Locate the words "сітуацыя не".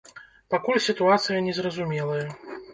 0.87-1.55